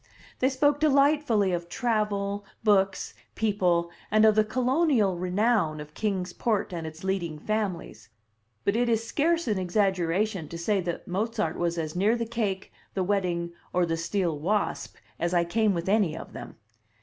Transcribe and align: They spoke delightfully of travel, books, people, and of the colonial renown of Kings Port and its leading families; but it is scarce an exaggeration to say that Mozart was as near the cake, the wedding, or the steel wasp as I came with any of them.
They 0.39 0.49
spoke 0.49 0.79
delightfully 0.79 1.51
of 1.51 1.69
travel, 1.69 2.43
books, 2.63 3.13
people, 3.35 3.91
and 4.09 4.25
of 4.25 4.33
the 4.33 4.43
colonial 4.43 5.15
renown 5.15 5.79
of 5.79 5.93
Kings 5.93 6.33
Port 6.33 6.73
and 6.73 6.87
its 6.87 7.03
leading 7.03 7.37
families; 7.37 8.09
but 8.65 8.75
it 8.75 8.89
is 8.89 9.05
scarce 9.07 9.47
an 9.47 9.59
exaggeration 9.59 10.47
to 10.47 10.57
say 10.57 10.81
that 10.81 11.07
Mozart 11.07 11.55
was 11.55 11.77
as 11.77 11.95
near 11.95 12.15
the 12.15 12.25
cake, 12.25 12.71
the 12.95 13.03
wedding, 13.03 13.51
or 13.73 13.85
the 13.85 13.95
steel 13.95 14.39
wasp 14.39 14.95
as 15.19 15.35
I 15.35 15.43
came 15.45 15.75
with 15.75 15.87
any 15.87 16.17
of 16.17 16.33
them. 16.33 16.55